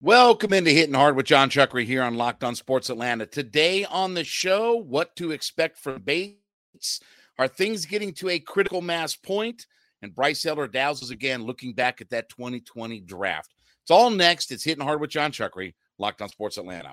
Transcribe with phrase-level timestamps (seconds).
[0.00, 3.26] Welcome into Hitting Hard with Jon Chuckery here on Locked On Sports Atlanta.
[3.26, 7.00] Today on the show, what to expect from Bates.
[7.36, 9.66] Are things getting to a critical mass point?
[10.00, 13.52] And Bryce Elder dazzles again, looking back at that 2020 draft.
[13.82, 14.52] It's all next.
[14.52, 16.92] It's Hitting Hard with Jon Chuckery, Locked On Sports Atlanta.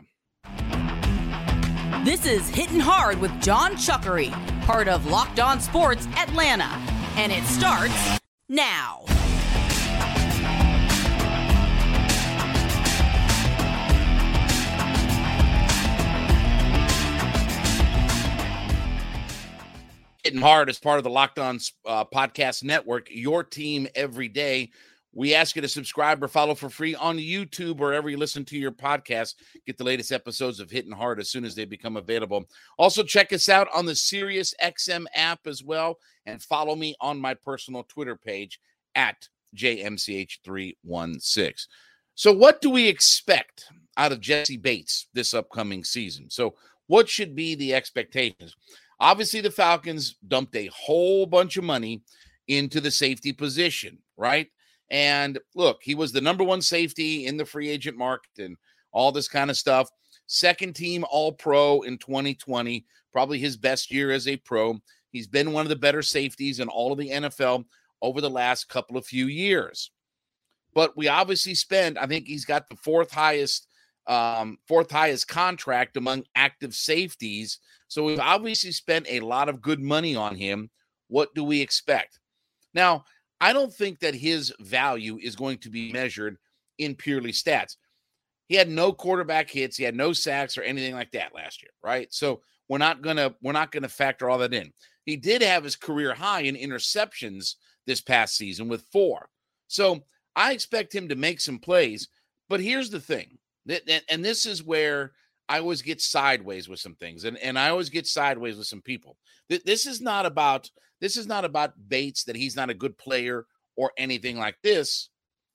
[2.04, 4.32] This is Hitting Hard with Jon Chuckery,
[4.64, 6.72] part of Locked On Sports Atlanta.
[7.18, 8.20] And it starts
[8.50, 9.06] now.
[20.26, 24.72] Hitting hard as part of the Locked On uh, Podcast Network, your team every day.
[25.14, 28.58] We ask you to subscribe or follow for free on YouTube, wherever you listen to
[28.58, 29.36] your podcast.
[29.68, 32.46] Get the latest episodes of Hitting Hard as soon as they become available.
[32.80, 37.22] Also, check us out on the Sirius XM app as well, and follow me on
[37.22, 38.60] my personal Twitter page
[38.96, 41.68] at JMCH316.
[42.16, 43.66] So, what do we expect
[43.96, 46.32] out of Jesse Bates this upcoming season?
[46.32, 46.56] So,
[46.88, 48.56] what should be the expectations?
[49.00, 52.02] Obviously, the Falcons dumped a whole bunch of money
[52.48, 54.48] into the safety position, right?
[54.90, 58.56] And look, he was the number one safety in the free agent market and
[58.92, 59.90] all this kind of stuff.
[60.28, 64.80] Second team All Pro in 2020, probably his best year as a pro.
[65.12, 67.66] He's been one of the better safeties in all of the NFL
[68.02, 69.92] over the last couple of few years.
[70.73, 73.68] But we obviously spend, I think he's got the fourth highest
[74.08, 77.59] um, fourth highest contract among active safeties.
[77.88, 80.70] So we've obviously spent a lot of good money on him.
[81.08, 82.20] What do we expect?
[82.73, 83.06] Now,
[83.42, 86.38] I don't think that his value is going to be measured
[86.78, 87.76] in purely stats.
[88.48, 91.72] He had no quarterback hits, he had no sacks or anything like that last year,
[91.83, 92.14] right?
[92.14, 94.72] So we're not gonna we're not gonna factor all that in.
[95.06, 99.30] He did have his career high in interceptions this past season with four.
[99.67, 100.02] So
[100.36, 102.08] I expect him to make some plays.
[102.50, 105.13] But here's the thing and this is where
[105.47, 108.81] I always get sideways with some things, and, and I always get sideways with some
[108.81, 109.17] people.
[109.49, 110.69] This is not about
[111.02, 115.09] this is not about Bates that he's not a good player or anything like this.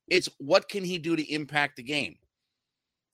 [0.08, 2.16] It's what can he do to impact the game?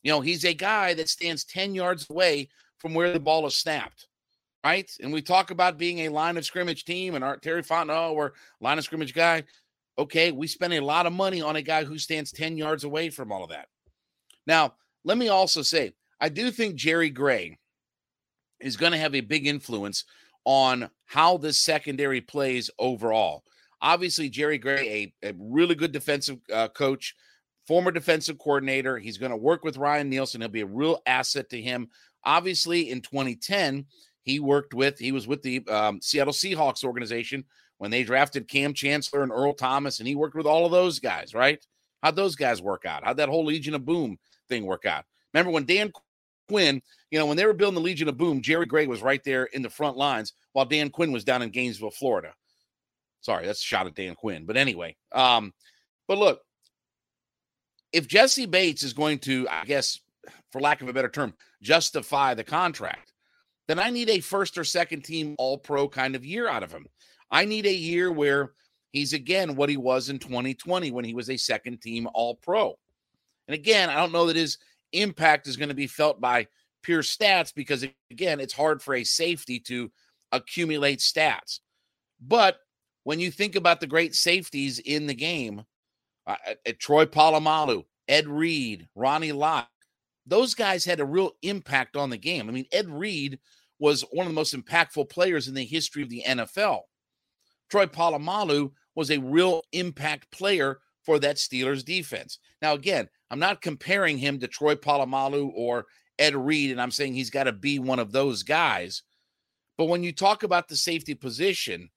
[0.02, 2.48] You know, he's a guy that stands 10 yards away
[2.78, 4.06] from where the ball is snapped,
[4.64, 4.90] right?
[5.00, 8.12] And we talk about being a line of scrimmage team and our Terry Fontenot, oh,
[8.12, 9.44] we're line of scrimmage guy.
[9.98, 13.08] Okay, we spend a lot of money on a guy who stands 10 yards away
[13.08, 13.68] from all of that.
[14.46, 14.74] Now,
[15.06, 17.58] let me also say, I do think Jerry Gray
[18.60, 20.04] is going to have a big influence
[20.44, 23.44] on how this secondary plays overall.
[23.80, 27.14] Obviously, Jerry Gray, a, a really good defensive uh, coach,
[27.68, 28.98] former defensive coordinator.
[28.98, 30.40] He's going to work with Ryan Nielsen.
[30.40, 31.88] He'll be a real asset to him.
[32.24, 33.86] Obviously, in 2010,
[34.22, 37.44] he worked with, he was with the um, Seattle Seahawks organization
[37.78, 40.98] when they drafted Kam Chancellor and Earl Thomas, and he worked with all of those
[40.98, 41.64] guys, right?
[42.02, 43.04] How'd those guys work out?
[43.04, 44.18] How'd that whole Legion of Boom
[44.48, 45.04] thing work out.
[45.32, 45.92] Remember when Dan
[46.48, 46.80] Quinn,
[47.10, 49.44] you know, when they were building the Legion of Boom, Jerry Gray was right there
[49.44, 52.32] in the front lines while Dan Quinn was down in Gainesville, Florida.
[53.20, 54.46] Sorry, that's a shot at Dan Quinn.
[54.46, 55.52] But anyway, um,
[56.06, 56.40] but look,
[57.92, 60.00] if Jesse Bates is going to, I guess,
[60.52, 63.12] for lack of a better term, justify the contract,
[63.68, 66.70] then I need a first or second team all pro kind of year out of
[66.70, 66.86] him.
[67.30, 68.52] I need a year where
[68.92, 72.78] he's again what he was in 2020 when he was a second team all pro.
[73.48, 74.58] And again, I don't know that his
[74.92, 76.48] impact is going to be felt by
[76.82, 79.90] pure stats because, again, it's hard for a safety to
[80.32, 81.60] accumulate stats.
[82.20, 82.58] But
[83.04, 85.64] when you think about the great safeties in the game,
[86.26, 86.36] uh,
[86.78, 89.68] Troy Polamalu, Ed Reed, Ronnie Lott,
[90.26, 92.48] those guys had a real impact on the game.
[92.48, 93.38] I mean, Ed Reed
[93.78, 96.80] was one of the most impactful players in the history of the NFL.
[97.70, 102.40] Troy Polamalu was a real impact player for that Steelers defense.
[102.60, 105.86] Now, again, I'm not comparing him to Troy Polamalu or
[106.18, 109.02] Ed Reed, and I'm saying he's got to be one of those guys.
[109.78, 111.90] But when you talk about the safety position,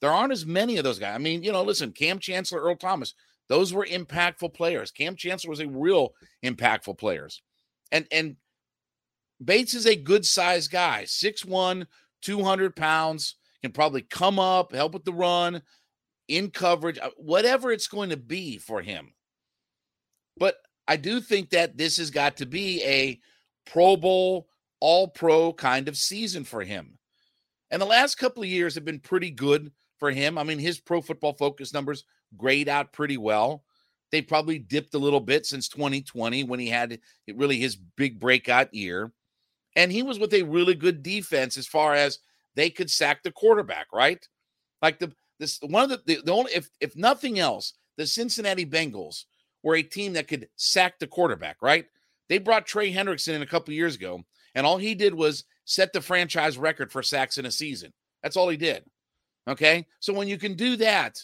[0.00, 1.14] there aren't as many of those guys.
[1.14, 3.14] I mean, you know, listen, Kam Chancellor, Earl Thomas,
[3.48, 4.90] those were impactful players.
[4.90, 7.42] Kam Chancellor was a real impactful players.
[7.90, 8.36] And and
[9.42, 11.86] Bates is a good sized guy, 6'1,
[12.20, 15.62] 200 pounds, can probably come up, help with the run,
[16.30, 19.12] in coverage, uh, whatever it's going to be for him.
[20.38, 20.56] But
[20.86, 23.20] I do think that this has got to be a
[23.66, 24.48] Pro Bowl,
[24.80, 26.98] all pro kind of season for him.
[27.70, 30.38] And the last couple of years have been pretty good for him.
[30.38, 32.04] I mean, his pro football focus numbers
[32.36, 33.64] grade out pretty well.
[34.10, 36.98] They probably dipped a little bit since 2020 when he had
[37.32, 39.12] really his big breakout year.
[39.76, 42.18] And he was with a really good defense as far as
[42.56, 44.26] they could sack the quarterback, right?
[44.82, 48.64] Like the this one of the, the, the only if if nothing else, the Cincinnati
[48.64, 49.24] Bengals
[49.64, 51.86] were a team that could sack the quarterback, right?
[52.28, 54.22] They brought Trey Hendrickson in a couple years ago,
[54.54, 57.92] and all he did was set the franchise record for sacks in a season.
[58.22, 58.84] That's all he did.
[59.48, 59.86] Okay.
[59.98, 61.18] So when you can do that,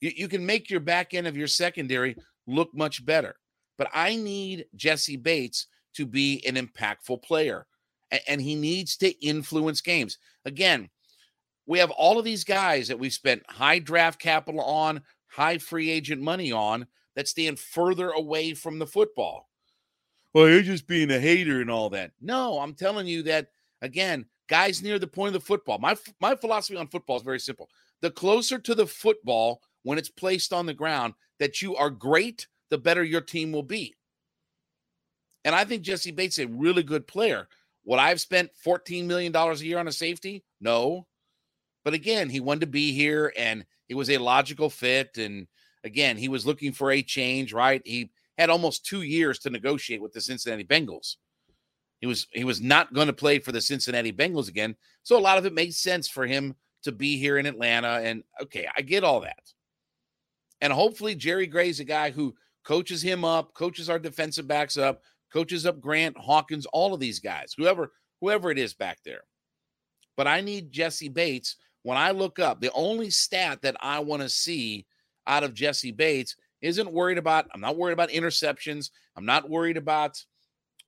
[0.00, 2.16] you, you can make your back end of your secondary
[2.46, 3.36] look much better.
[3.78, 7.66] But I need Jesse Bates to be an impactful player,
[8.10, 10.18] and, and he needs to influence games.
[10.44, 10.90] Again,
[11.66, 15.90] we have all of these guys that we've spent high draft capital on, high free
[15.90, 19.48] agent money on that stand further away from the football.
[20.34, 22.12] Well, you're just being a hater and all that.
[22.20, 23.48] No, I'm telling you that
[23.82, 25.78] again, guys near the point of the football.
[25.78, 27.68] My my philosophy on football is very simple.
[28.00, 32.46] The closer to the football when it's placed on the ground that you are great,
[32.70, 33.94] the better your team will be.
[35.44, 37.48] And I think Jesse Bates is a really good player.
[37.84, 40.44] Would I have spent $14 million a year on a safety?
[40.60, 41.06] No.
[41.84, 45.18] But again, he wanted to be here and it was a logical fit.
[45.18, 45.46] And
[45.84, 47.82] again, he was looking for a change, right?
[47.84, 51.16] He had almost two years to negotiate with the Cincinnati Bengals.
[52.00, 54.74] He was he was not going to play for the Cincinnati Bengals again.
[55.04, 58.00] So a lot of it made sense for him to be here in Atlanta.
[58.02, 59.52] And okay, I get all that.
[60.60, 65.02] And hopefully Jerry Gray's a guy who coaches him up, coaches our defensive backs up,
[65.32, 69.22] coaches up Grant, Hawkins, all of these guys, whoever whoever it is back there.
[70.16, 74.22] But I need Jesse Bates when I look up, the only stat that I want
[74.22, 74.86] to see
[75.26, 78.90] out of Jesse Bates isn't worried about, I'm not worried about interceptions.
[79.16, 80.22] I'm not worried about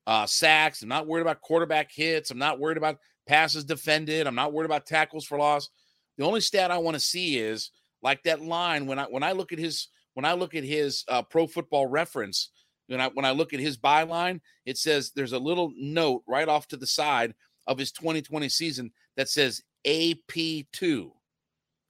[0.07, 0.83] uh, sacks.
[0.83, 2.31] I'm not worried about quarterback hits.
[2.31, 4.27] I'm not worried about passes defended.
[4.27, 5.69] I'm not worried about tackles for loss.
[6.17, 7.71] The only stat I want to see is
[8.03, 11.05] like that line when I when I look at his when I look at his
[11.09, 12.51] uh, pro football reference
[12.87, 16.49] when I when I look at his byline, it says there's a little note right
[16.49, 17.35] off to the side
[17.67, 21.11] of his 2020 season that says AP2.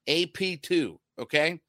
[0.08, 0.99] AP2.
[1.19, 1.61] Okay.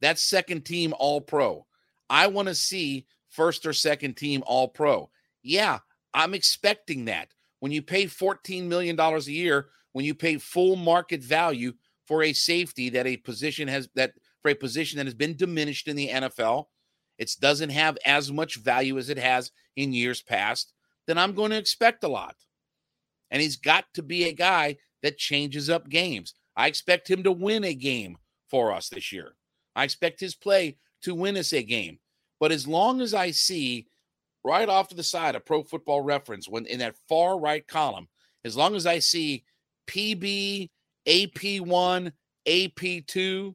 [0.00, 1.66] That's second team all pro.
[2.10, 5.10] I want to see first or second team all pro.
[5.42, 5.78] Yeah,
[6.14, 7.28] I'm expecting that.
[7.60, 11.72] When you pay $14 million a year, when you pay full market value
[12.06, 15.88] for a safety that a position has that for a position that has been diminished
[15.88, 16.66] in the NFL,
[17.18, 20.72] it doesn't have as much value as it has in years past,
[21.06, 22.36] then I'm going to expect a lot.
[23.30, 26.34] And he's got to be a guy that changes up games.
[26.56, 28.18] I expect him to win a game
[28.50, 29.34] for us this year.
[29.76, 31.98] I expect his play to win us a game.
[32.40, 33.86] But as long as I see
[34.44, 38.08] right off to the side of pro football reference, when in that far right column,
[38.44, 39.44] as long as I see
[39.88, 40.70] PB,
[41.06, 42.12] AP1,
[42.46, 43.54] AP2,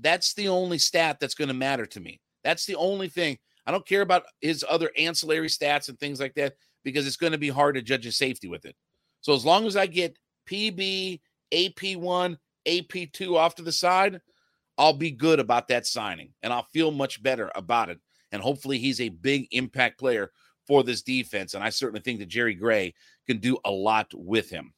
[0.00, 2.20] that's the only stat that's going to matter to me.
[2.44, 3.38] That's the only thing.
[3.66, 6.54] I don't care about his other ancillary stats and things like that
[6.84, 8.74] because it's going to be hard to judge his safety with it.
[9.20, 10.16] So as long as I get
[10.50, 11.20] PB,
[11.52, 12.36] AP1,
[12.66, 14.20] AP2 off to the side,
[14.78, 17.98] I'll be good about that signing and I'll feel much better about it.
[18.32, 20.30] And hopefully he's a big impact player
[20.66, 21.54] for this defense.
[21.54, 22.94] And I certainly think that Jerry Gray
[23.26, 24.72] can do a lot with him.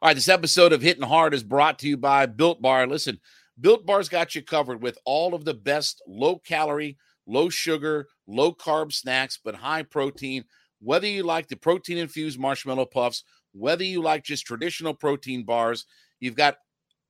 [0.00, 2.88] All right, this episode of Hitting Hard is brought to you by Built Bar.
[2.88, 3.20] Listen,
[3.60, 8.52] Built Bar's got you covered with all of the best low calorie, low sugar, low
[8.52, 10.44] carb snacks, but high protein.
[10.80, 13.22] Whether you like the protein infused marshmallow puffs
[13.52, 15.86] whether you like just traditional protein bars,
[16.20, 16.56] you've got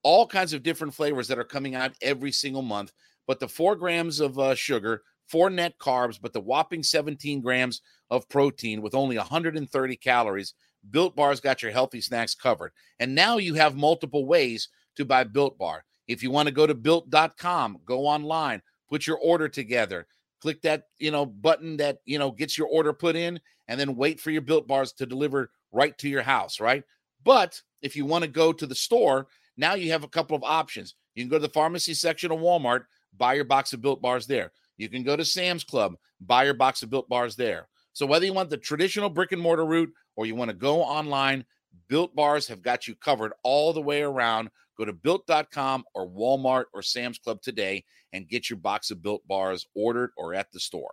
[0.02, 2.92] all kinds of different flavors that are coming out every single month.
[3.26, 7.80] But the four grams of uh, sugar, four net carbs, but the whopping 17 grams
[8.10, 10.54] of protein with only 130 calories.
[10.90, 12.72] Built Bar's got your healthy snacks covered.
[12.98, 15.84] And now you have multiple ways to buy Built Bar.
[16.08, 20.06] If you want to go to built.com, go online, put your order together,
[20.40, 23.94] click that, you know, button that, you know, gets your order put in and then
[23.94, 26.84] wait for your Built Bars to deliver right to your house, right?
[27.24, 30.44] But if you want to go to the store, now you have a couple of
[30.44, 30.94] options.
[31.14, 32.84] You can go to the pharmacy section of Walmart,
[33.16, 34.52] buy your box of built bars there.
[34.76, 37.68] You can go to Sam's Club, buy your box of built bars there.
[37.92, 40.82] So whether you want the traditional brick and mortar route or you want to go
[40.82, 41.44] online,
[41.88, 44.50] built bars have got you covered all the way around.
[44.78, 49.26] Go to built.com or Walmart or Sam's Club today and get your box of built
[49.28, 50.92] bars ordered or at the store.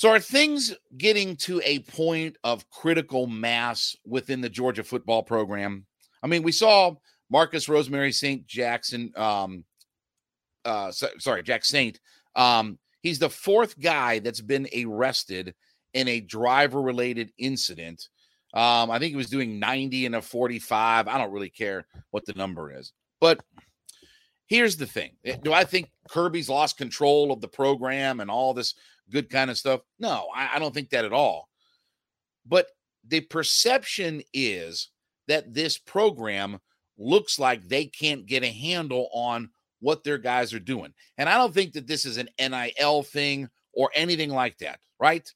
[0.00, 5.84] So, are things getting to a point of critical mass within the Georgia football program?
[6.22, 6.94] I mean, we saw
[7.30, 8.46] Marcus Rosemary St.
[8.46, 9.62] Jackson, um,
[10.64, 11.98] uh, so, sorry, Jacksaint.
[12.34, 15.54] Um, he's the fourth guy that's been arrested
[15.92, 18.08] in a driver related incident.
[18.54, 21.08] Um, I think he was doing 90 and a 45.
[21.08, 22.94] I don't really care what the number is.
[23.20, 23.42] But
[24.46, 25.10] here's the thing
[25.42, 28.74] Do I think Kirby's lost control of the program and all this
[29.10, 29.80] good kind of stuff.
[29.98, 31.48] No, I, I don't think that at all.
[32.46, 32.66] But
[33.06, 34.90] the perception is
[35.28, 36.58] that this program
[36.98, 39.50] looks like they can't get a handle on
[39.80, 40.92] what their guys are doing.
[41.18, 45.28] And I don't think that this is an NIL thing or anything like that, right?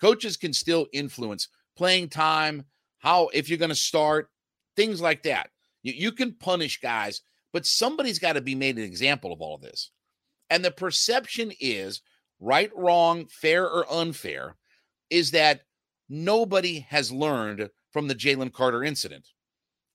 [0.00, 2.64] Coaches can still influence playing time,
[2.98, 4.28] how, if you're going to start,
[4.76, 5.50] things like that.
[5.82, 7.22] You, you can punish guys,
[7.52, 9.90] but somebody's got to be made an example of all of this.
[10.50, 12.02] And the perception is
[12.42, 14.56] right, wrong, fair, or unfair
[15.08, 15.62] is that
[16.08, 19.28] nobody has learned from the Jalen Carter incident,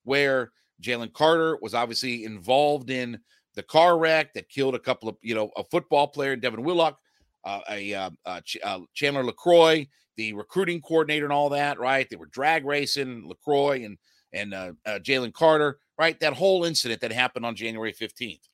[0.04, 0.52] where
[0.82, 3.18] Jalen Carter was obviously involved in
[3.54, 6.98] the car wreck that killed a couple of, you know, a football player, Devin Willock,
[7.44, 9.86] uh, a uh, uh, uh, Chandler LeCroy,
[10.16, 11.78] the recruiting coordinator, and all that.
[11.78, 12.08] Right?
[12.08, 13.98] They were drag racing LeCroy and
[14.32, 15.78] and uh, uh, Jalen Carter.
[15.98, 16.18] Right?
[16.20, 18.48] That whole incident that happened on January fifteenth.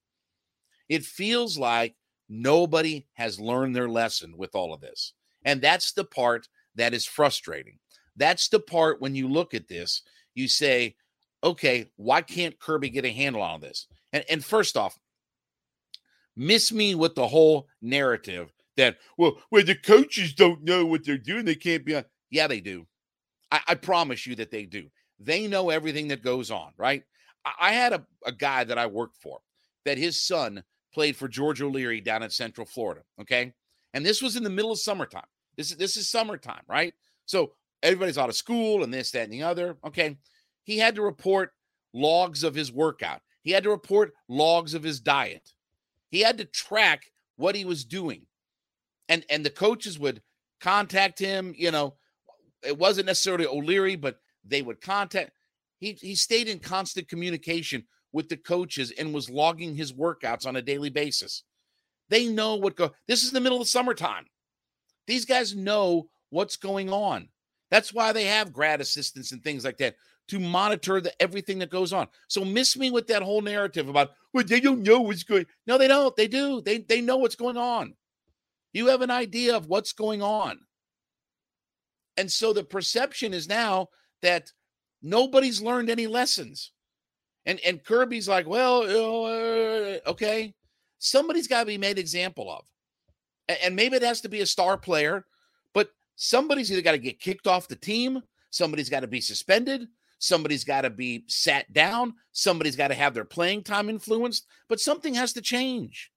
[0.88, 1.94] It feels like
[2.42, 5.12] nobody has learned their lesson with all of this,
[5.44, 7.78] and that's the part that is frustrating.
[8.16, 10.02] That's the part when you look at this,
[10.34, 10.96] you say,
[11.42, 13.86] okay, why can't Kirby get a handle on this?
[14.12, 14.98] And, and first off,
[16.36, 21.18] miss me with the whole narrative that, well, well, the coaches don't know what they're
[21.18, 21.44] doing.
[21.44, 22.04] They can't be on.
[22.30, 22.86] Yeah, they do.
[23.52, 24.88] I, I promise you that they do.
[25.20, 27.02] They know everything that goes on, right?
[27.44, 29.38] I, I had a, a guy that I worked for
[29.84, 30.64] that his son
[30.94, 33.02] played for George O'Leary down in Central Florida.
[33.20, 33.52] Okay.
[33.92, 35.26] And this was in the middle of summertime.
[35.56, 36.94] This is this is summertime, right?
[37.26, 39.76] So everybody's out of school and this, that, and the other.
[39.84, 40.16] Okay.
[40.62, 41.52] He had to report
[41.92, 43.20] logs of his workout.
[43.42, 45.52] He had to report logs of his diet.
[46.10, 48.22] He had to track what he was doing.
[49.08, 50.22] And and the coaches would
[50.60, 51.94] contact him, you know,
[52.62, 55.32] it wasn't necessarily O'Leary, but they would contact
[55.78, 60.54] he he stayed in constant communication with the coaches and was logging his workouts on
[60.54, 61.42] a daily basis.
[62.08, 64.26] They know what go this is the middle of summertime.
[65.06, 67.28] These guys know what's going on.
[67.70, 69.96] That's why they have grad assistants and things like that
[70.28, 72.06] to monitor the everything that goes on.
[72.28, 75.46] So miss me with that whole narrative about well, they don't know what's going.
[75.66, 76.14] No, they don't.
[76.14, 76.60] They do.
[76.60, 77.94] They they know what's going on.
[78.72, 80.60] You have an idea of what's going on.
[82.16, 83.88] And so the perception is now
[84.22, 84.52] that
[85.02, 86.70] nobody's learned any lessons.
[87.46, 90.54] And and Kirby's like, well, uh, okay,
[90.98, 92.64] somebody's got to be made example of.
[93.62, 95.26] And maybe it has to be a star player,
[95.74, 99.86] but somebody's either got to get kicked off the team, somebody's got to be suspended,
[100.24, 102.14] Somebody's got to be sat down.
[102.32, 106.10] Somebody's got to have their playing time influenced, but something has to change.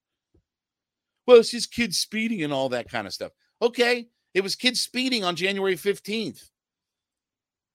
[1.25, 3.33] Well, it's just kids speeding and all that kind of stuff.
[3.61, 4.07] Okay.
[4.33, 6.49] It was kids speeding on January 15th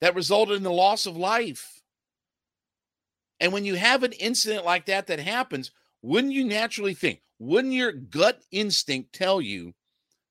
[0.01, 1.82] that resulted in the loss of life.
[3.43, 7.75] And when you have an incident like that that happens, wouldn't you naturally think, wouldn't
[7.75, 9.75] your gut instinct tell you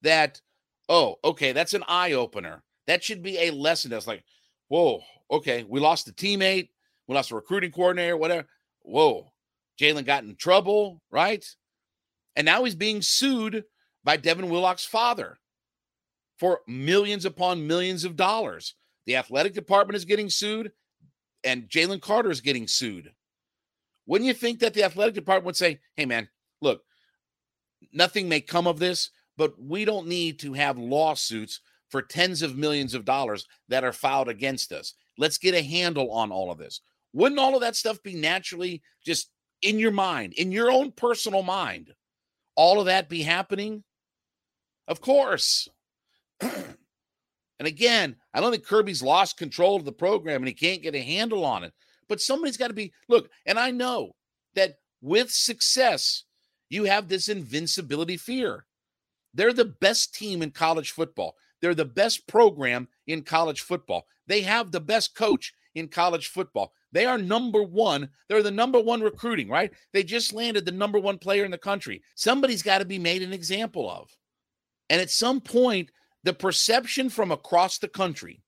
[0.01, 0.39] that,
[0.87, 2.63] oh, okay, that's an eye opener?
[2.87, 3.91] That should be a lesson.
[3.91, 4.23] That's like,
[4.69, 6.69] whoa, okay, we lost a teammate,
[7.05, 8.47] we lost a recruiting coordinator, whatever.
[8.83, 9.33] Whoa,
[9.77, 11.45] Jalen got in trouble, right?
[12.37, 13.65] And now he's being sued
[14.05, 15.37] by Devin Willock's father
[16.39, 18.73] for millions upon millions of dollars.
[19.05, 20.71] The athletic department is getting sued,
[21.43, 23.11] and Jalen Carter is getting sued.
[24.05, 26.27] Wouldn't you think that the athletic department would say, hey, man,
[26.61, 26.83] look,
[27.93, 32.57] nothing may come of this, but we don't need to have lawsuits for tens of
[32.57, 34.93] millions of dollars that are filed against us.
[35.17, 36.81] Let's get a handle on all of this.
[37.13, 39.29] Wouldn't all of that stuff be naturally just
[39.61, 41.93] in your mind, in your own personal mind?
[42.55, 43.83] All of that be happening?
[44.87, 45.67] Of course.
[47.61, 50.95] and again, I don't think Kirby's lost control of the program and he can't get
[50.95, 51.71] a handle on it.
[52.09, 54.15] But somebody's got to be look, and I know
[54.55, 56.23] that with success,
[56.71, 58.65] you have this invincibility fear.
[59.35, 61.35] They're the best team in college football.
[61.61, 64.07] They're the best program in college football.
[64.25, 66.73] They have the best coach in college football.
[66.91, 68.09] They are number one.
[68.27, 69.71] They're the number one recruiting, right?
[69.93, 72.01] They just landed the number one player in the country.
[72.15, 74.09] Somebody's got to be made an example of.
[74.89, 75.91] And at some point,
[76.23, 78.41] the perception from across the country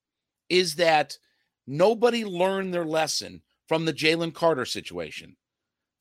[0.50, 1.18] is that
[1.66, 5.36] nobody learned their lesson from the Jalen Carter situation.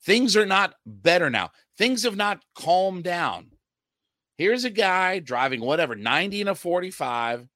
[0.05, 1.51] Things are not better now.
[1.77, 3.47] Things have not calmed down.
[4.37, 7.47] Here's a guy driving whatever 90 and a 45.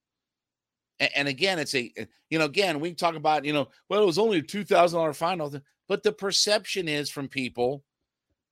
[1.00, 1.94] And, again, it's a,
[2.30, 5.62] you know, again, we talk about, you know, well, it was only a $2,000 fine,
[5.88, 7.84] but the perception is from people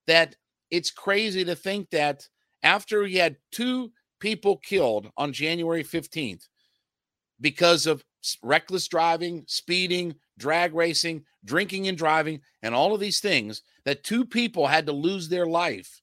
[0.05, 0.36] that
[0.69, 2.27] it's crazy to think that
[2.62, 6.48] after he had two people killed on January 15th
[7.39, 8.03] because of
[8.41, 14.25] reckless driving, speeding, drag racing, drinking and driving, and all of these things, that two
[14.25, 16.01] people had to lose their life.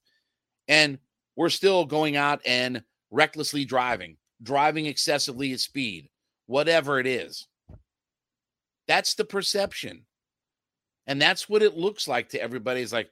[0.67, 0.99] And
[1.35, 6.09] we're still going out and recklessly driving, driving excessively at speed,
[6.45, 7.47] whatever it is.
[8.87, 10.05] That's the perception.
[11.05, 12.81] And that's what it looks like to everybody.
[12.81, 13.09] It's like,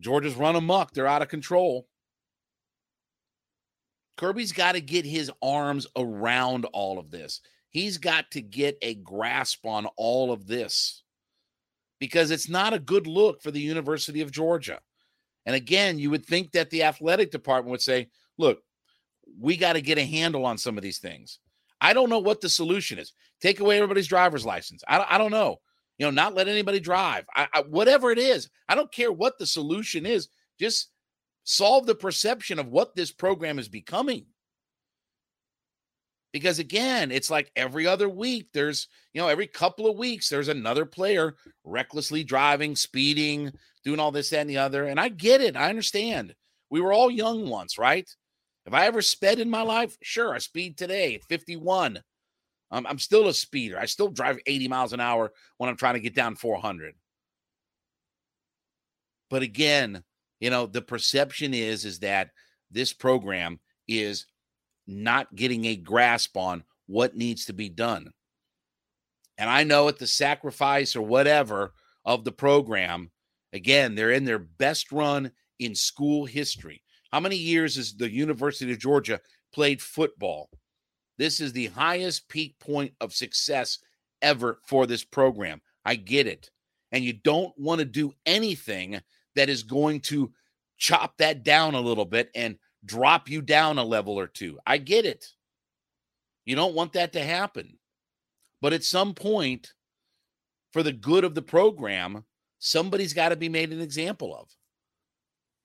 [0.00, 0.92] Georgia's run amok.
[0.92, 1.86] They're out of control.
[4.20, 7.40] Kirby's got to get his arms around all of this.
[7.70, 11.04] He's got to get a grasp on all of this
[12.00, 14.78] because it's not a good look for the University of Georgia.
[15.46, 18.60] And again, you would think that the athletic department would say, look,
[19.40, 21.38] we got to get a handle on some of these things.
[21.80, 23.14] I don't know what the solution is.
[23.40, 24.84] Take away everybody's driver's license.
[24.86, 25.60] I, I don't know.
[25.96, 27.24] You know, not let anybody drive.
[27.34, 30.28] I, I, whatever it is, I don't care what the solution is.
[30.58, 30.90] Just
[31.44, 34.26] solve the perception of what this program is becoming.
[36.32, 40.48] Because again, it's like every other week, there's, you know, every couple of weeks, there's
[40.48, 43.52] another player recklessly driving, speeding,
[43.84, 44.86] doing all this, that, and the other.
[44.86, 45.56] And I get it.
[45.56, 46.34] I understand.
[46.70, 48.08] We were all young once, right?
[48.64, 49.96] Have I ever sped in my life?
[50.02, 52.00] Sure, I speed today at 51.
[52.70, 53.78] Um, I'm still a speeder.
[53.78, 56.94] I still drive 80 miles an hour when I'm trying to get down 400.
[59.28, 60.04] But again,
[60.40, 62.30] you know, the perception is is that
[62.70, 64.26] this program is
[64.86, 68.10] not getting a grasp on what needs to be done.
[69.38, 71.72] And I know at the sacrifice or whatever
[72.04, 73.10] of the program,
[73.52, 76.82] again, they're in their best run in school history.
[77.12, 79.20] How many years has the University of Georgia
[79.52, 80.50] played football?
[81.18, 83.78] This is the highest peak point of success
[84.22, 85.60] ever for this program.
[85.84, 86.50] I get it.
[86.92, 89.00] And you don't want to do anything
[89.40, 90.30] that is going to
[90.76, 94.58] chop that down a little bit and drop you down a level or two.
[94.66, 95.24] I get it.
[96.44, 97.78] You don't want that to happen.
[98.60, 99.72] But at some point,
[100.74, 102.26] for the good of the program,
[102.58, 104.50] somebody's got to be made an example of.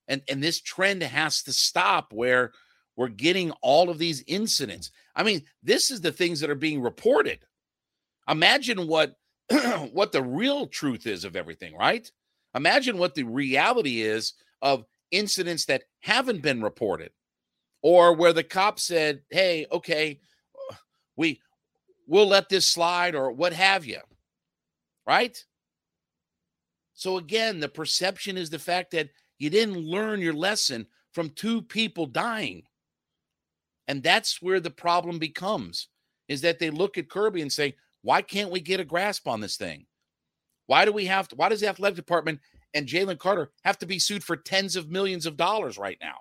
[0.08, 2.54] And, and this trend has to stop where
[2.96, 4.90] we're getting all of these incidents.
[5.18, 7.40] I mean, this is the things that are being reported.
[8.30, 9.16] Imagine what
[9.92, 12.10] what the real truth is of everything, right?
[12.56, 17.12] Imagine what the reality is of incidents that haven't been reported
[17.82, 20.20] or where the cop said, "Hey, okay,
[21.16, 21.42] we
[22.08, 24.00] we'll let this slide or what have you."
[25.06, 25.44] Right?
[26.94, 31.62] So again, the perception is the fact that you didn't learn your lesson from two
[31.62, 32.64] people dying.
[33.88, 35.90] And that's where the problem becomes
[36.28, 39.42] is that they look at Kirby and say, "Why can't we get a grasp on
[39.42, 39.86] this thing?
[40.68, 42.40] Why do we have to why does the athletic department
[42.74, 46.18] and Jalen Carter have to be sued for tens of millions of dollars right now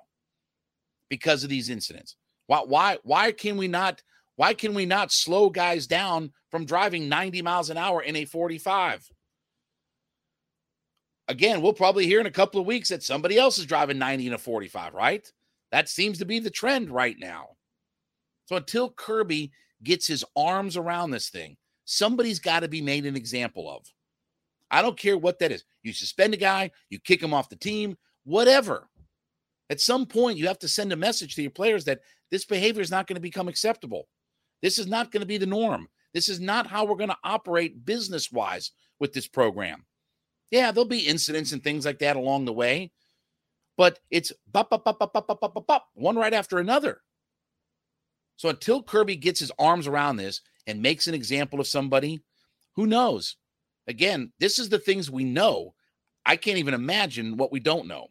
[1.11, 2.17] because of these incidents.
[2.47, 4.03] Why why why can we not
[4.37, 8.25] why can we not slow guys down from driving 90 miles an hour in a
[8.25, 9.09] 45?
[11.27, 14.27] Again, we'll probably hear in a couple of weeks that somebody else is driving 90
[14.27, 15.27] in a 45, right?
[15.73, 17.51] That seems to be the trend right now.
[18.47, 19.53] So until Kirby
[19.83, 23.87] gets his arms around this thing, somebody's got to be made an example of.
[24.75, 25.63] I don't care what that is.
[25.85, 28.89] You suspend a guy, you kick him off the team, whatever.
[29.71, 32.01] At some point, you have to send a message to your players that
[32.33, 34.09] this behavior is not going to become acceptable.
[34.63, 35.87] This is not going to be the norm.
[36.13, 39.87] This is not how we're going to operate business wise with this program.
[40.51, 42.91] Yeah, there'll be incidents and things like that along the way,
[43.77, 47.01] but it's bop, bop, bop, bop, bop, bop, bop, bop, one right after another.
[48.39, 52.25] So until Kirby gets his arms around this and makes an example of somebody,
[52.75, 53.37] who knows?
[53.87, 55.75] Again, this is the things we know.
[56.27, 58.09] I can't even imagine what we don't know.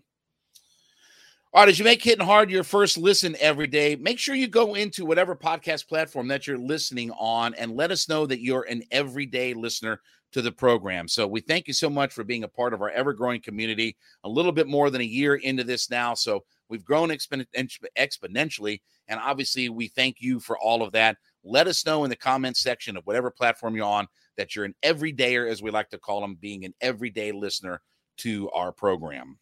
[1.56, 4.48] All right, as you make Hitting Hard your first listen every day, make sure you
[4.48, 8.64] go into whatever podcast platform that you're listening on and let us know that you're
[8.64, 11.08] an everyday listener to the program.
[11.08, 13.96] So we thank you so much for being a part of our ever growing community.
[14.24, 16.16] A little bit more than a year into this now.
[16.16, 18.82] So we've grown exponent- exponentially.
[19.08, 21.18] And obviously, we thank you for all of that.
[21.44, 24.08] Let us know in the comments section of whatever platform you're on
[24.38, 27.82] that you're an everydayer, as we like to call them, being an everyday listener
[28.18, 29.38] to our program.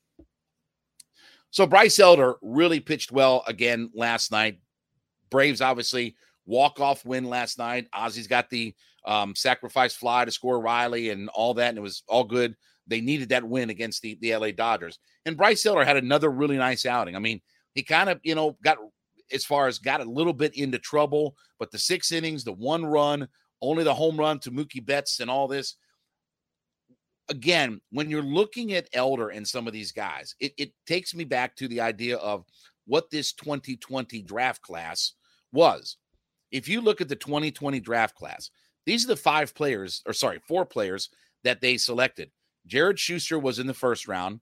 [1.50, 4.60] So Bryce Elder really pitched well again last night.
[5.30, 7.88] Braves obviously walk off win last night.
[7.94, 8.74] Ozzie's got the
[9.06, 12.56] um, sacrifice fly to score Riley and all that, and it was all good.
[12.88, 15.00] They needed that win against the, the LA Dodgers.
[15.26, 17.16] And Bryce Elder had another really nice outing.
[17.16, 17.42] I mean,
[17.74, 18.78] he kind of, you know, got
[19.32, 22.86] as far as got a little bit into trouble, but the six innings, the one
[22.86, 23.28] run,
[23.62, 25.76] only the home run to Mookie Betts and all this.
[27.30, 31.24] Again, when you're looking at Elder and some of these guys, it, it takes me
[31.24, 32.46] back to the idea of
[32.86, 35.14] what this 2020 draft class
[35.54, 35.98] was.
[36.52, 38.50] If you look at the 2020 draft class,
[38.86, 41.10] these are the five players, or sorry, four players
[41.44, 42.32] that they selected.
[42.68, 44.42] Jared Schuster was in the first round.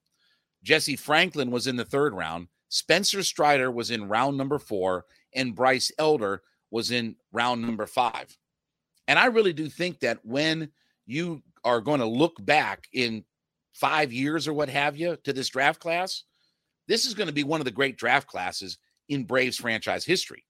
[0.64, 2.48] Jesse Franklin was in the third round.
[2.70, 8.38] Spencer Strider was in round number four, and Bryce Elder was in round number five.
[9.10, 10.70] And I really do think that when
[11.08, 13.26] you are going to look back in
[13.74, 16.26] five years or what have you to this draft class,
[16.88, 18.78] this is going to be one of the great draft classes
[19.10, 20.46] in Braves franchise history.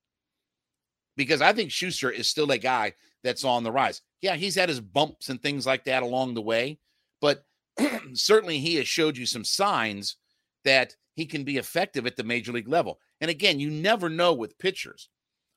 [1.16, 4.02] Because I think Schuster is still a guy that's on the rise.
[4.22, 6.80] Yeah, he's had his bumps and things like that along the way,
[7.22, 7.46] but
[8.14, 10.18] certainly he has showed you some signs
[10.66, 13.00] that he can be effective at the major league level.
[13.22, 15.08] And again, you never know with pitchers.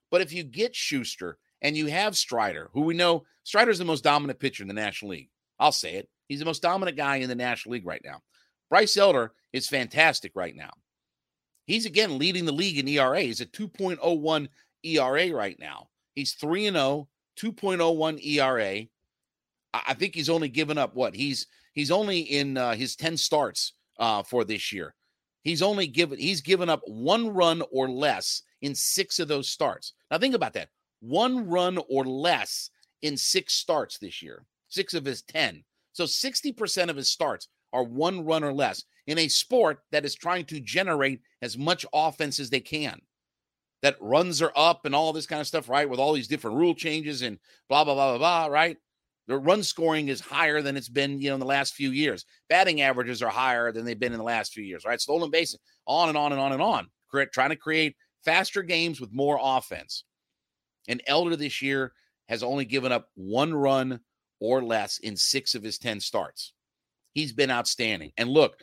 [0.09, 3.85] But if you get Schuster and you have Strider, who we know Strider is the
[3.85, 5.31] most dominant pitcher in the National League.
[5.59, 6.09] I'll say it.
[6.29, 8.21] He's the most dominant guy in the National League right now.
[8.69, 10.71] Bryce Elder is fantastic right now.
[11.67, 13.21] He's again leading the league in ERA.
[13.21, 14.49] He's at 2.01
[14.83, 15.89] ERA right now.
[16.15, 18.87] He's 3 and 0, 2.01 ERA.
[19.75, 21.15] I think he's only given up what?
[21.15, 24.95] He's he's only in uh, his 10 starts uh, for this year.
[25.43, 29.95] He's only given he's given up one run or less in 6 of those starts.
[30.11, 30.69] Now think about that.
[31.03, 32.71] One run or less
[33.03, 34.47] in 6 starts this year.
[34.69, 35.65] 6 of his 10.
[35.93, 40.15] So 60% of his starts are one run or less in a sport that is
[40.15, 43.01] trying to generate as much offense as they can.
[43.83, 45.91] That runs are up and all this kind of stuff, right?
[45.91, 47.39] With all these different rule changes and
[47.69, 48.77] blah, blah, blah, blah, blah, right?
[49.27, 52.25] The run scoring is higher than it's been, you know, in the last few years.
[52.49, 55.01] Batting averages are higher than they've been in the last few years, right?
[55.01, 56.89] Stolen bases, on and on and on and on.
[57.33, 60.05] Trying to create faster games with more offense.
[60.89, 61.93] And Elder this year
[62.29, 64.01] has only given up one run
[64.41, 66.55] or less in six of his 10 starts.
[67.13, 68.13] He's been outstanding.
[68.17, 68.57] And look,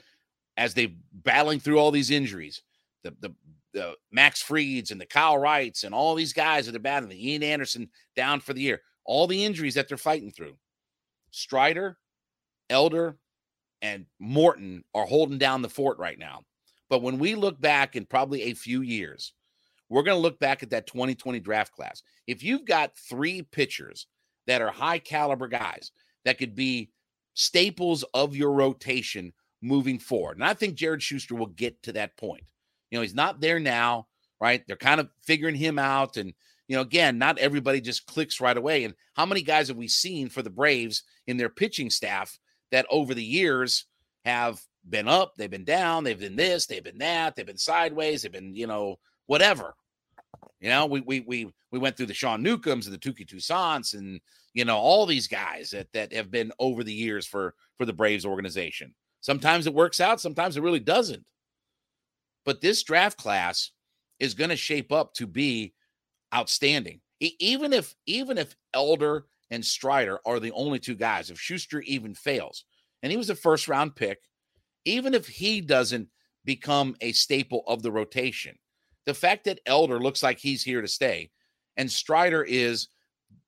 [0.58, 2.62] as they're battling through all these injuries,
[3.04, 3.34] the the,
[3.74, 7.32] the Max Frieds and the Kyle Wrights and all these guys that are battling, the
[7.32, 10.58] Ian Anderson down for the year, all the injuries that they're fighting through.
[11.32, 11.98] Strider,
[12.70, 13.18] Elder,
[13.82, 16.42] and Morton are holding down the fort right now.
[16.90, 19.34] But when we look back in probably a few years,
[19.90, 22.04] we're going to look back at that 2020 draft class.
[22.28, 24.08] If you've got three pitchers
[24.48, 25.92] that are high caliber guys
[26.26, 26.92] that could be
[27.34, 30.38] staples of your rotation moving forward.
[30.38, 32.44] And I think Jared Schuster will get to that point.
[32.92, 34.08] You know, he's not there now,
[34.42, 34.64] right?
[34.68, 36.18] They're kind of figuring him out.
[36.18, 36.34] And,
[36.68, 38.84] you know, again, not everybody just clicks right away.
[38.84, 42.38] And how many guys have we seen for the Braves in their pitching staff
[42.72, 43.86] that over the years
[44.26, 48.22] have been up, they've been down, they've been this, they've been that, they've been sideways,
[48.22, 48.98] they've been, you know,
[49.28, 49.76] whatever.
[50.60, 53.94] You know, we we we we went through the Sean Newcombs and the Touki Toussaints
[53.94, 54.20] and
[54.54, 57.94] you know all these guys that that have been over the years for for the
[57.94, 58.94] Braves organization.
[59.22, 61.26] Sometimes it works out, sometimes it really doesn't.
[62.46, 63.72] But this draft class
[64.20, 65.74] is going to shape up to be
[66.34, 67.02] outstanding.
[67.20, 72.14] even if even if Elder and Strider are the only two guys, if Schuster even
[72.14, 72.66] fails,
[73.02, 74.20] and he was a first round pick,
[74.86, 76.08] even if he doesn't
[76.46, 78.58] become a staple of the rotation,
[79.10, 81.32] the fact that Elder looks like he's here to stay
[81.78, 82.90] and Strider is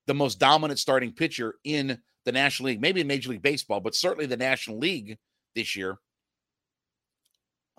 [0.08, 3.94] the most dominant starting pitcher in the National League, maybe in Major League Baseball, but
[3.94, 5.20] certainly the National League
[5.54, 6.00] this year,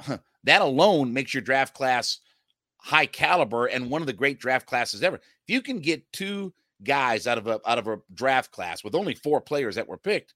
[0.45, 2.21] that alone makes your draft class
[2.77, 5.17] high caliber and one of the great draft classes ever.
[5.17, 8.95] If you can get two guys out of a out of a draft class with
[8.95, 10.35] only four players that were picked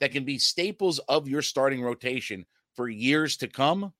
[0.00, 3.92] that can be staples of your starting rotation for years to come,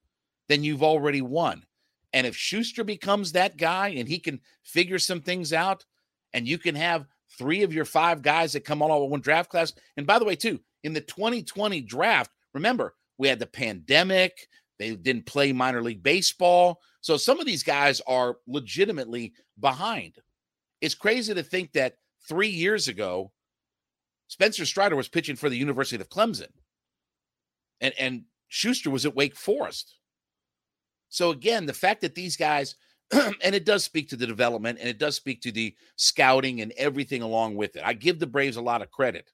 [0.48, 1.64] then you've already won.
[2.12, 5.85] And if Schuster becomes that guy and he can figure some things out,
[6.33, 7.07] and you can have
[7.38, 9.73] three of your five guys that come all in one draft class.
[9.96, 14.49] And by the way, too, in the 2020 draft, Remember, we had the pandemic.
[14.79, 16.81] They didn't play minor league baseball.
[17.01, 20.14] So some of these guys are legitimately behind.
[20.81, 21.96] It's crazy to think that
[22.29, 23.33] three years ago,
[24.29, 26.49] Spencer Strider was pitching for the University of Clemson.
[27.81, 29.96] And, and Schuster was at Wake Forest.
[31.11, 32.77] So again, the fact that these guys,
[33.12, 36.73] and it does speak to the development and it does speak to the scouting and
[36.77, 37.83] everything along with it.
[37.85, 39.31] I give the Braves a lot of credit,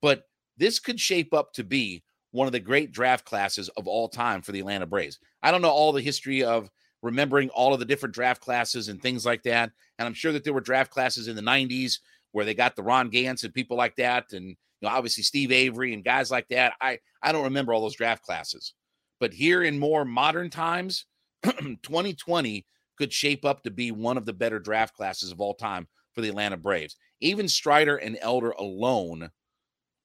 [0.00, 4.08] but this could shape up to be one of the great draft classes of all
[4.08, 5.18] time for the Atlanta Braves.
[5.42, 6.70] I don't know all the history of
[7.02, 9.70] remembering all of the different draft classes and things like that.
[9.98, 11.98] And I'm sure that there were draft classes in the 90s
[12.32, 14.32] where they got the Ron Gants and people like that.
[14.32, 16.74] And you know, obviously Steve Avery and guys like that.
[16.80, 18.74] I, I don't remember all those draft classes.
[19.20, 21.04] But here in more modern times,
[21.44, 25.86] 2020 could shape up to be one of the better draft classes of all time
[26.12, 26.96] for the Atlanta Braves.
[27.20, 29.30] Even Strider and Elder alone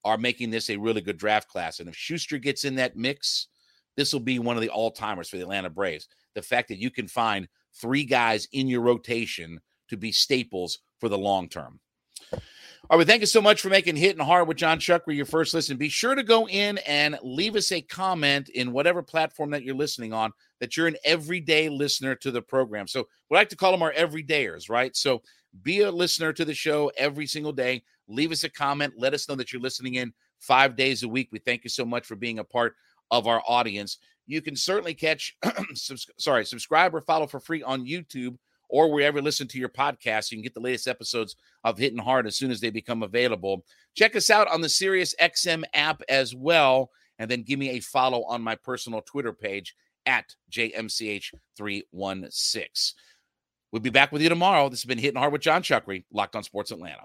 [0.03, 1.79] are making this a really good draft class.
[1.79, 3.47] And if Schuster gets in that mix,
[3.97, 6.07] this will be one of the all timers for the Atlanta Braves.
[6.35, 11.09] The fact that you can find three guys in your rotation to be staples for
[11.09, 11.79] the long term.
[12.87, 15.55] All right, thank you so much for making Hitting Hard with Jon Chuckery your first
[15.55, 15.75] listen.
[15.75, 19.73] Be sure to go in and leave us a comment in whatever platform that you're
[19.73, 22.87] listening on that you're an everyday listener to the program.
[22.87, 24.95] So we like to call them our everydayers, right?
[24.95, 25.23] So
[25.63, 27.81] be a listener to the show every single day.
[28.07, 28.93] Leave us a comment.
[28.95, 31.29] Let us know that you're listening in five days a week.
[31.31, 32.75] We thank you so much for being a part
[33.09, 33.97] of our audience.
[34.27, 35.35] You can certainly catch,
[35.73, 38.37] sorry, subscribe or follow for free on YouTube
[38.69, 40.31] or wherever you listen to your podcast.
[40.31, 43.63] You can get the latest episodes of Hitting Hard as soon as they become available.
[43.95, 46.89] Check us out on the Sirius XM app as well.
[47.17, 49.75] And then give me a follow on my personal Twitter page
[50.05, 52.93] at JMCH316.
[53.71, 54.69] We'll be back with you tomorrow.
[54.69, 57.03] This has been Hitting Hard with Jon Chuckery, Locked on Sports Atlanta.